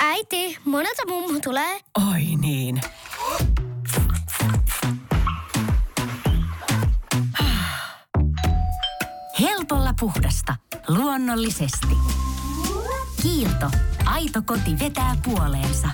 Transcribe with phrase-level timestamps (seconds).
[0.00, 1.80] Äiti, monelta mummu tulee?
[2.12, 2.80] Oi niin.
[9.40, 10.54] Helpolla puhdasta.
[10.88, 11.96] Luonnollisesti.
[13.22, 13.66] Kiilto.
[14.06, 15.88] Aito koti vetää puoleensa.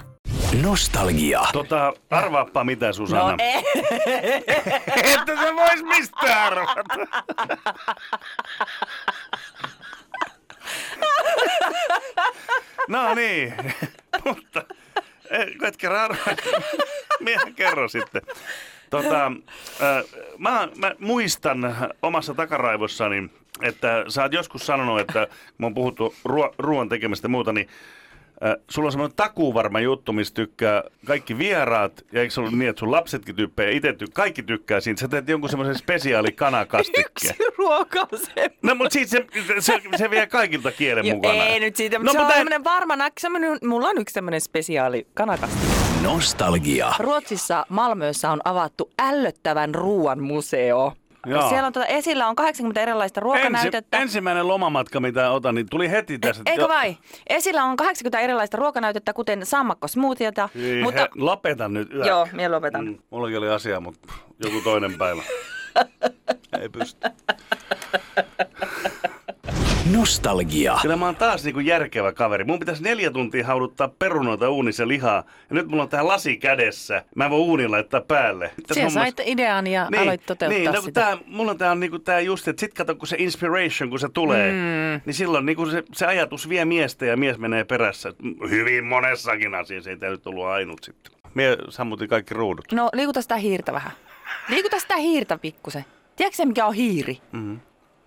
[0.62, 1.43] Nostalgia.
[1.53, 3.30] Tota, arvaappa mitä Susanna.
[3.30, 3.62] No ei.
[5.14, 6.82] Että se vois mistään arvata.
[12.91, 13.55] no niin,
[14.25, 14.65] mutta
[15.30, 16.37] eh, et kerran arvaa.
[17.21, 18.23] Minä kerron sitten.
[18.91, 20.05] Tota, äh,
[20.39, 23.30] mä, mä muistan omassa takaraivossani,
[23.63, 25.27] että sä oot joskus sanonut, että
[25.57, 27.69] kun on puhuttu ruo- ruoan tekemistä ja muuta, niin
[28.45, 32.69] äh, sulla on semmoinen takuvarma juttu, mistä tykkää kaikki vieraat, ja eikö se ollut niin,
[32.71, 35.01] että sun lapsetkin tykkää, ja itse ty- kaikki tykkää siitä.
[35.01, 37.05] Sä teet jonkun semmoisen spesiaali kanakastikkeen.
[37.41, 38.51] Yksi ruoka on se.
[38.63, 39.27] No, mutta siitä se,
[39.61, 41.45] se, se vie kaikilta kielen Jo, mukana.
[41.45, 44.41] ei nyt siitä, No, mutta se on mutta- semmoinen varma semmoinen, mulla on yksi semmoinen
[44.41, 45.59] spesiaali kanakasti.
[46.02, 46.93] Nostalgia.
[46.99, 50.93] Ruotsissa Malmössä on avattu ällöttävän ruoan museo.
[51.26, 51.49] Joo.
[51.49, 53.99] Siellä on tuota, esillä on 80 erilaista Ensi, ruokanäytettä.
[53.99, 56.43] ensimmäinen lomamatka, mitä otan, niin tuli heti tässä.
[56.46, 56.96] Eikö vai?
[57.26, 60.48] Esillä on 80 erilaista ruokanäytettä, kuten sammakkosmoothieta.
[60.57, 61.93] Ei, mutta he, lopeta nyt.
[61.93, 62.07] Yök.
[62.07, 62.85] Joo, minä lopetan.
[62.87, 64.12] Mm, mullakin oli asia, mutta
[64.44, 65.22] joku toinen päivä.
[66.60, 67.09] Ei pysty.
[69.86, 70.78] Nostalgia.
[70.82, 72.44] Kyllä mä oon taas niinku järkevä kaveri.
[72.44, 75.25] Mun pitäisi neljä tuntia hauduttaa perunoita uunissa lihaa.
[75.50, 77.04] Ja nyt mulla on tää lasi kädessä.
[77.14, 78.48] Mä en voi uunin laittaa päälle.
[78.48, 81.00] Tässä Siellä sait idean ja niin, aloit toteuttaa niin, no, sitä.
[81.00, 83.98] Tää, mulla on tää, on niinku tää just, että sit kato kun se inspiration, kun
[83.98, 85.00] se tulee, mm.
[85.06, 88.12] niin silloin niinku se, se, ajatus vie miestä ja mies menee perässä.
[88.50, 91.12] Hyvin monessakin asiassa, ei tää nyt ollut ainut sitten.
[91.34, 92.72] Mie sammutin kaikki ruudut.
[92.72, 93.92] No liikuta sitä hiirtä vähän.
[94.48, 95.84] Liikuta sitä hiirtä pikkusen.
[96.16, 97.19] Tiedätkö se, mikä on hiiri?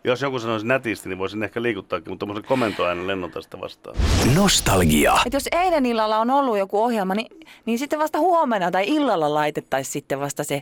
[0.06, 3.96] Jos joku sanoisi nätisti, niin voisin ehkä liikuttaakin, mutta tommosen komentoäänen lennota sitä vastaan.
[4.36, 5.14] Nostalgia.
[5.26, 9.34] Et jos eilen illalla on ollut joku ohjelma, niin, niin sitten vasta huomenna tai illalla
[9.34, 10.62] laitettaisiin sitten vasta se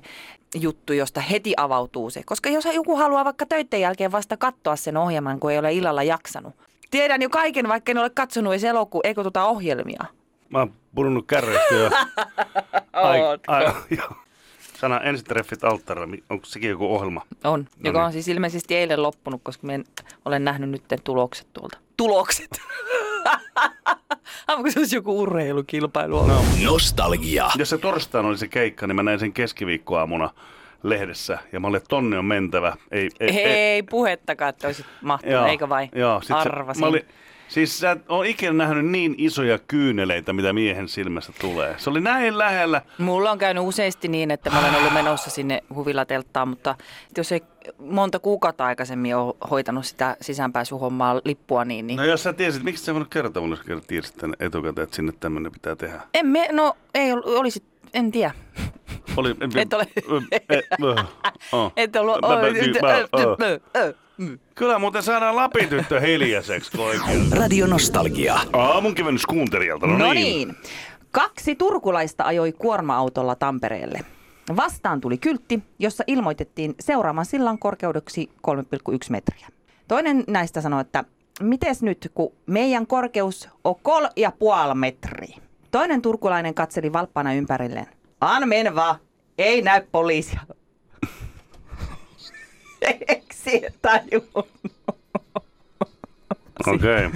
[0.55, 2.23] juttu, josta heti avautuu se.
[2.25, 6.03] Koska jos joku haluaa vaikka töiden jälkeen vasta katsoa sen ohjelman, kun ei ole illalla
[6.03, 6.55] jaksanut.
[6.91, 10.05] Tiedän jo kaiken, vaikka en ole katsonut edes elokuun, eikö tuota ohjelmia.
[10.49, 11.89] Mä oon pudonnut kärreistä jo.
[12.93, 13.63] ai, ai,
[13.97, 14.15] joo.
[14.81, 17.21] Sana ensitreffit alttarilla, onko sekin joku ohjelma?
[17.43, 18.05] On, No joka niin.
[18.05, 19.83] on siis ilmeisesti eilen loppunut, koska mä en,
[20.25, 21.77] olen nähnyt nyt tulokset tuolta.
[21.97, 22.49] Tulokset!
[24.47, 26.27] Onko se olisi joku urheilukilpailu ollut?
[26.35, 26.43] No.
[26.71, 27.49] Nostalgia.
[27.57, 30.29] Jos se torstaina oli se keikka, niin mä näin sen keskiviikkoaamuna
[30.83, 31.37] lehdessä.
[31.51, 32.77] Ja mä olin, että tonne on mentävä.
[32.91, 35.89] Ei, ei, Ei, ei puhettakaan, että olisit mahtunut, eikö vai?
[35.95, 36.79] Joo, sit Arvasin.
[36.79, 37.05] Se, mä olin,
[37.51, 41.75] siis sä et ole ikinä nähnyt niin isoja kyyneleitä, mitä miehen silmästä tulee.
[41.77, 42.81] Se oli näin lähellä.
[42.97, 46.75] Mulla on käynyt useasti niin, että mä olen ollut menossa sinne huvilatelttaan, mutta
[47.17, 47.41] jos ei
[47.79, 52.83] monta kuukautta aikaisemmin ole hoitanut sitä sisäänpääsyhommaa lippua, niin, niin No jos sä tiesit, miksi
[52.83, 56.01] sä voinut kertoa mulle, jos tiesit tänne etukäteen, että sinne tämmöinen pitää tehdä?
[56.13, 57.63] en me, no ei ol- olisi,
[57.93, 58.31] en tiedä.
[59.17, 59.87] Oli, Et ole.
[61.77, 62.17] Et ollut.
[64.55, 67.31] Kyllä muuten saadaan Lapin tyttö hiljaiseksi oikein.
[67.31, 68.39] Radio Nostalgia.
[68.53, 70.47] Aamun kevennys kuuntelijalta, no, No niin.
[70.47, 70.55] niin.
[71.11, 73.99] Kaksi turkulaista ajoi kuorma-autolla Tampereelle.
[74.55, 79.47] Vastaan tuli kyltti, jossa ilmoitettiin seuraavan sillan korkeudeksi 3,1 metriä.
[79.87, 81.03] Toinen näistä sanoi, että
[81.41, 85.37] mites nyt, kun meidän korkeus on kol ja puoli metriä.
[85.71, 87.87] Toinen turkulainen katseli valppana ympärilleen.
[88.21, 88.95] An men vaan,
[89.37, 90.41] ei näy poliisia.
[93.43, 94.49] Siihen tajunnut?
[96.67, 97.05] Okei.
[97.05, 97.11] Okay.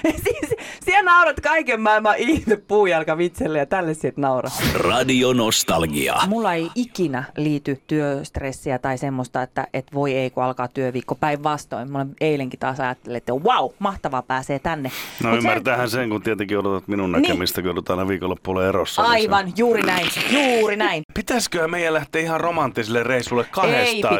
[0.24, 0.54] siis,
[0.84, 4.52] siellä naurat kaiken maailman ihme puujalkavitselle ja tälle sit nauraa.
[4.74, 6.14] Radio Nostalgia.
[6.26, 11.92] Mulla ei ikinä liity työstressiä tai semmoista, että et voi ei kun alkaa työviikko päinvastoin.
[11.92, 14.90] Mä eilenkin taas ajattelin, että wow, mahtavaa pääsee tänne.
[15.22, 17.22] No Mut ymmärtäähän sen, kun tietenkin odotat minun Niin.
[17.22, 19.02] näkemistä, kun joudutaan aina viikonloppuun erossa.
[19.02, 21.02] niin se- Aivan, juuri näin, juuri näin.
[21.14, 24.14] Pitäisikö meidän lähteä ihan romanttiselle reissulle kahdestaan?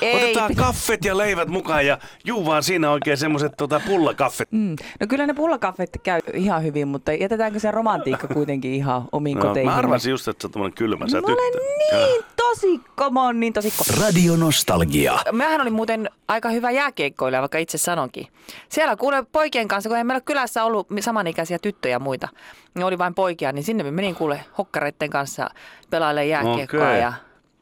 [0.00, 0.66] Ei Otetaan pitäis.
[0.68, 4.48] kaffet ja leivät mukaan ja juu vaan siinä oikein semmoiset tota, pullakaffet.
[4.52, 4.76] Mm.
[5.00, 9.44] No kyllä ne pullakaffet käy ihan hyvin, mutta jätetäänkö se romantiikka kuitenkin ihan omiin No,
[9.46, 9.70] koteihin?
[9.72, 11.96] mä arvasin just, että sä oot kylmä sä Mä olen tyttö.
[11.96, 13.84] niin tosikko, mä oon niin tosikko.
[14.00, 15.18] Radio Nostalgia.
[15.32, 18.26] Mähän oli muuten aika hyvä jääkiekkoilija, vaikka itse sanonkin.
[18.68, 22.28] Siellä kuule poikien kanssa, kun ei meillä kylässä ollut samanikäisiä tyttöjä ja muita,
[22.74, 25.50] niin oli vain poikia, niin sinne me menin kuule hokkareitten kanssa
[25.90, 26.88] pelailemaan jääkiekkoa.
[26.88, 27.00] Okei.
[27.00, 27.12] Ja,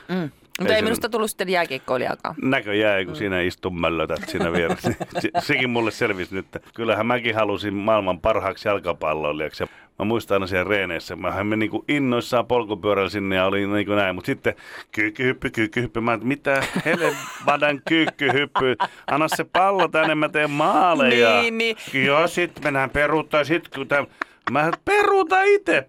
[0.08, 0.30] mm.
[0.60, 2.34] Mutta ei, se- minusta tullut sitten jääkiekkoilijakaan.
[2.42, 4.94] näköjään, kun siinä istun möllötät siinä vieressä.
[5.18, 6.46] Se- Sekin mulle selvisi nyt.
[6.74, 9.62] Kyllähän mäkin halusin maailman parhaaksi jalkapalloilijaksi.
[9.62, 9.66] Ja
[9.98, 14.14] Mä muistan aina siellä reeneissä, mähän me niinku innoissaan polkupyörällä sinne ja oli niinku näin,
[14.14, 14.54] mutta sitten
[14.92, 18.76] kyykkyhyppy, kyykkyhyppy, mä et, mitä helvadan kyykkyhyppy,
[19.06, 21.40] anna se pallo tänne, mä teen maaleja.
[21.42, 21.76] Niin, niin.
[21.92, 24.06] Joo, sit mennään peruuttaa, sit kun täm...
[24.50, 25.88] Mä peruuta itse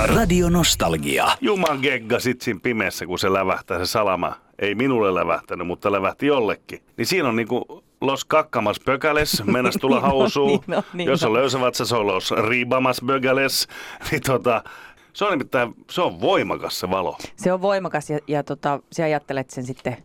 [0.00, 0.20] perskuta.
[0.20, 1.26] Radio Nostalgia.
[1.40, 4.36] Juman gegga sit siinä pimeässä, kun se lävähtää se salama.
[4.58, 6.80] Ei minulle lävähtänyt, mutta lävähti jollekin.
[6.96, 10.60] Niin siinä on niinku los kakkamas pökäles, mennäs tulla housuun.
[10.66, 11.34] niin on, niin Jos on on.
[11.34, 13.68] löysä vatsa, se on los riibamas pökäles.
[14.10, 14.62] Niin tota,
[15.12, 17.18] se on nimittäin, se on voimakas se valo.
[17.36, 19.96] Se on voimakas ja, ja tota, sä ajattelet sen sitten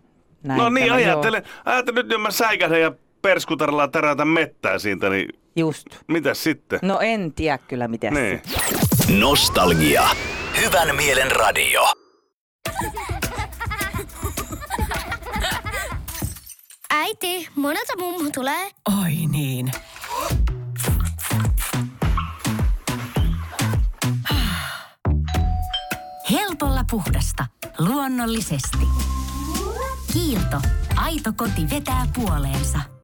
[0.44, 0.58] näin.
[0.58, 2.92] no niin, Tämä- joo, ajattele, ajattele nyt, jos mä säikähdän ja
[3.22, 5.88] perskutarilla tärätä mettää siitä, niin Just.
[6.08, 6.80] mitäs sitten?
[6.82, 8.42] No en tiedä kyllä miten Niin.
[8.46, 8.60] se.
[9.10, 10.10] Nostalgia.
[10.62, 11.82] Hyvän mielen radio.
[16.90, 18.72] Äiti, monelta mummu tulee?
[19.02, 19.72] Oi niin.
[26.32, 27.46] Helpolla puhdasta.
[27.80, 28.88] Luonnollisesti.
[30.14, 30.62] Kiilto.
[30.96, 32.94] Aito koti vetää puoleensa.